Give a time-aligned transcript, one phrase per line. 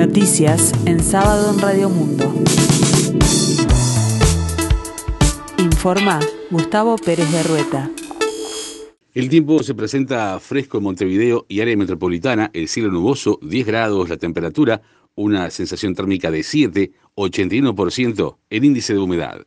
[0.00, 2.32] Noticias en sábado en Radio Mundo.
[5.58, 6.18] Informa
[6.50, 7.90] Gustavo Pérez de Rueta.
[9.12, 14.08] El tiempo se presenta fresco en Montevideo y área metropolitana, el cielo nuboso, 10 grados
[14.08, 14.80] la temperatura,
[15.16, 19.46] una sensación térmica de 7, 81% el índice de humedad.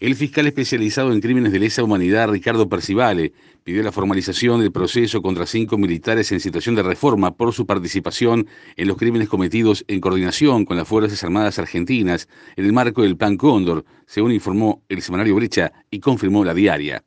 [0.00, 3.32] El fiscal especializado en crímenes de lesa humanidad, Ricardo Percivale,
[3.62, 8.48] pidió la formalización del proceso contra cinco militares en situación de reforma por su participación
[8.76, 13.16] en los crímenes cometidos en coordinación con las Fuerzas Armadas Argentinas en el marco del
[13.16, 17.04] Plan Cóndor, según informó el semanario Brecha y confirmó la diaria.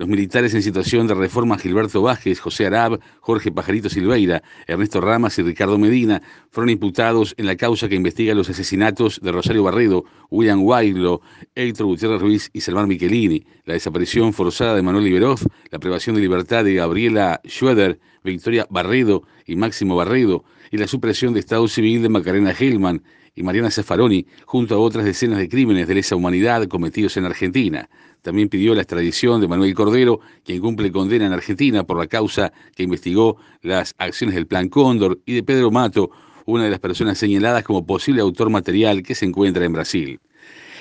[0.00, 5.38] Los militares en situación de reforma Gilberto Vázquez, José Arab, Jorge Pajarito Silveira, Ernesto Ramas
[5.38, 10.06] y Ricardo Medina fueron imputados en la causa que investiga los asesinatos de Rosario Barredo,
[10.30, 11.20] William Wailo,
[11.54, 15.38] Héctor Gutiérrez Ruiz y Salvar Michelini, la desaparición forzada de Manuel Liberov,
[15.70, 21.34] la privación de libertad de Gabriela Schroeder, Victoria Barredo y Máximo Barredo, y la supresión
[21.34, 23.02] de Estado Civil de Macarena Hellman
[23.34, 27.88] y Mariana Zaffaroni, junto a otras decenas de crímenes de lesa humanidad cometidos en Argentina.
[28.22, 32.52] También pidió la extradición de Manuel Cordero, quien cumple condena en Argentina por la causa
[32.74, 36.10] que investigó las acciones del Plan Cóndor, y de Pedro Mato,
[36.44, 40.20] una de las personas señaladas como posible autor material que se encuentra en Brasil.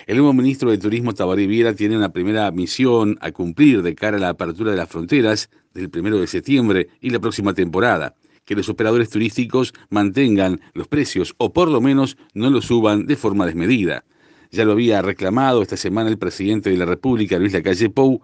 [0.08, 4.18] El nuevo ministro de Turismo Tabaré Viera tiene una primera misión a cumplir de cara
[4.18, 8.16] a la apertura de las fronteras del primero de septiembre y la próxima temporada
[8.50, 13.16] que los operadores turísticos mantengan los precios o por lo menos no los suban de
[13.16, 14.04] forma desmedida.
[14.50, 18.24] Ya lo había reclamado esta semana el presidente de la República, Luis Lacalle Pou,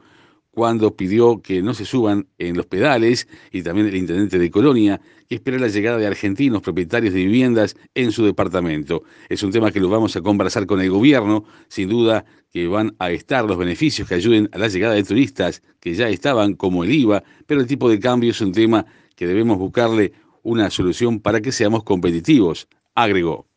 [0.50, 5.00] cuando pidió que no se suban en los pedales y también el intendente de Colonia,
[5.30, 9.04] que espera la llegada de argentinos propietarios de viviendas en su departamento.
[9.30, 12.96] Es un tema que lo vamos a conversar con el gobierno, sin duda que van
[12.98, 16.84] a estar los beneficios que ayuden a la llegada de turistas que ya estaban como
[16.84, 20.14] el IVA, pero el tipo de cambio es un tema que debemos buscarle
[20.44, 23.48] una solución para que seamos competitivos, agregó.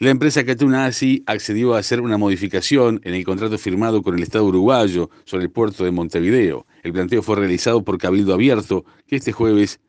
[0.00, 4.44] La empresa Catunasi accedió a hacer una modificación en el contrato firmado con el Estado
[4.44, 6.66] uruguayo sobre el puerto de Montevideo.
[6.84, 9.80] El planteo fue realizado por Cabildo Abierto, que este jueves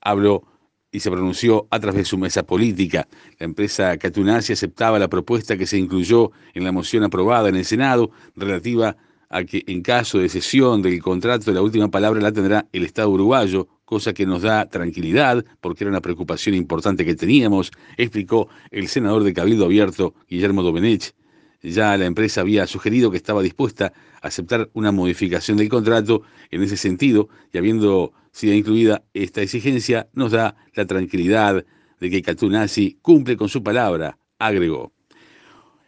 [0.00, 0.44] habló
[0.90, 3.06] y se pronunció a través de su mesa política.
[3.38, 7.66] La empresa Catunasi aceptaba la propuesta que se incluyó en la moción aprobada en el
[7.66, 8.96] Senado relativa
[9.28, 13.10] a que en caso de cesión del contrato la última palabra la tendrá el Estado
[13.10, 18.86] uruguayo, cosa que nos da tranquilidad porque era una preocupación importante que teníamos, explicó el
[18.86, 21.14] senador de Cabildo Abierto, Guillermo Domenech.
[21.62, 26.62] Ya la empresa había sugerido que estaba dispuesta a aceptar una modificación del contrato en
[26.62, 31.64] ese sentido y habiendo sido incluida esta exigencia, nos da la tranquilidad
[31.98, 34.92] de que Catunasi cumple con su palabra, agregó.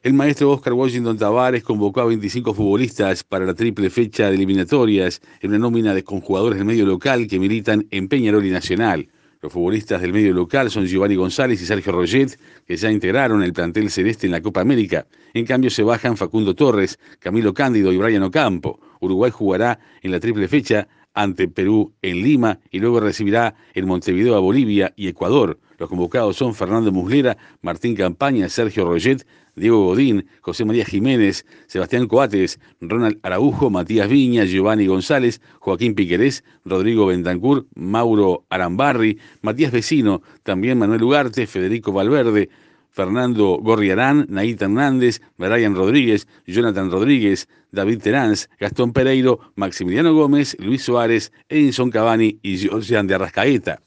[0.03, 5.21] El maestro Oscar Washington Tavares convocó a 25 futbolistas para la triple fecha de eliminatorias
[5.43, 9.09] en una nómina de conjugadores del medio local que militan en Peñarol y Nacional.
[9.43, 13.53] Los futbolistas del medio local son Giovanni González y Sergio Roget, que ya integraron el
[13.53, 15.06] plantel celeste en la Copa América.
[15.34, 18.81] En cambio, se bajan Facundo Torres, Camilo Cándido y Brian Ocampo.
[19.00, 24.34] Uruguay jugará en la triple fecha ante Perú en Lima y luego recibirá en Montevideo
[24.34, 25.59] a Bolivia y Ecuador.
[25.80, 29.26] Los convocados son Fernando Muslera, Martín Campaña, Sergio Roget,
[29.56, 36.44] Diego Godín, José María Jiménez, Sebastián Coates, Ronald Araujo, Matías Viña, Giovanni González, Joaquín Piquerés,
[36.66, 42.50] Rodrigo Bentancur, Mauro Arambarri, Matías Vecino, también Manuel Ugarte, Federico Valverde,
[42.90, 50.82] Fernando Gorriarán, Naita Hernández, Brian Rodríguez, Jonathan Rodríguez, David Teráns, Gastón Pereiro, Maximiliano Gómez, Luis
[50.82, 53.80] Suárez, Edinson Cavani y Josian de Arrascaeta.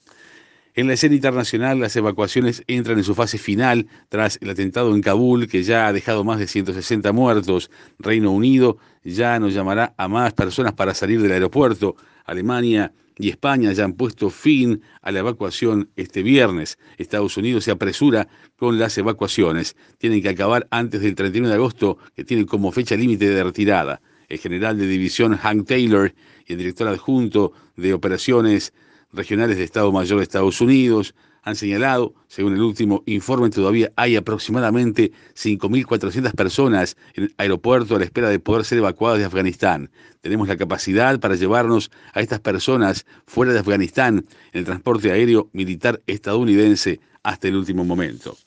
[0.76, 5.02] En la escena internacional, las evacuaciones entran en su fase final tras el atentado en
[5.02, 7.70] Kabul, que ya ha dejado más de 160 muertos.
[8.00, 11.96] Reino Unido ya no llamará a más personas para salir del aeropuerto.
[12.26, 16.80] Alemania y España ya han puesto fin a la evacuación este viernes.
[16.98, 19.76] Estados Unidos se apresura con las evacuaciones.
[20.00, 24.02] Tienen que acabar antes del 31 de agosto, que tienen como fecha límite de retirada.
[24.28, 26.16] El general de división Hank Taylor
[26.48, 28.74] y el director adjunto de operaciones
[29.14, 34.16] regionales de Estado Mayor de Estados Unidos han señalado, según el último informe, todavía hay
[34.16, 39.92] aproximadamente 5.400 personas en el aeropuerto a la espera de poder ser evacuadas de Afganistán.
[40.22, 45.50] Tenemos la capacidad para llevarnos a estas personas fuera de Afganistán en el transporte aéreo
[45.52, 48.38] militar estadounidense hasta el último momento.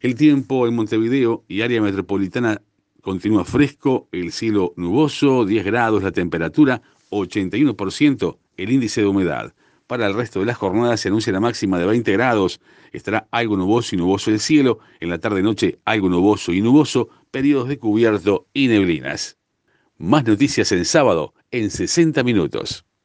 [0.00, 2.62] El tiempo en Montevideo y área metropolitana
[3.02, 6.80] continúa fresco, el cielo nuboso, 10 grados la temperatura,
[7.10, 9.52] 81% el índice de humedad.
[9.86, 12.60] Para el resto de las jornadas se anuncia la máxima de 20 grados.
[12.92, 14.78] Estará algo nuboso y nuboso el cielo.
[15.00, 19.36] En la tarde-noche algo nuboso y nuboso, periodos de cubierto y neblinas.
[19.98, 22.86] Más noticias en sábado en 60 minutos.